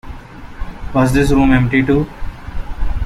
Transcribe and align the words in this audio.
Was 0.95 1.13
this 1.13 1.29
room 1.29 1.53
empty, 1.53 1.83
too? 1.85 2.07